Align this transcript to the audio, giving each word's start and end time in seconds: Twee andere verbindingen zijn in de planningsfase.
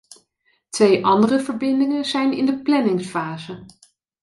Twee 0.69 1.05
andere 1.05 1.39
verbindingen 1.39 2.05
zijn 2.05 2.33
in 2.37 2.45
de 2.45 2.61
planningsfase. 2.61 3.65